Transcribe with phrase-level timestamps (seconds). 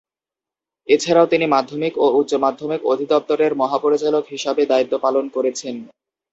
[0.87, 5.75] এছাড়াও তিনি মাধ্যমিক ও উচ্চ মাধ্যমিক অধিদপ্তরের মহা পরিচালক হিসাবে দায়িত্ব পালন করেছেন।